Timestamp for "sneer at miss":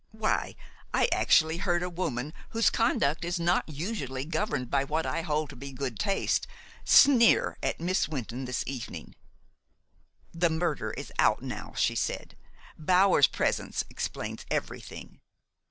6.83-8.09